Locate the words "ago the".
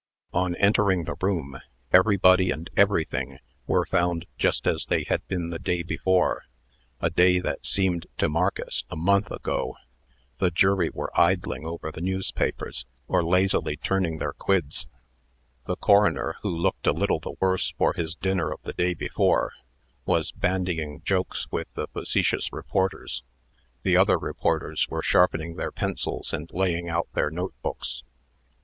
9.29-10.49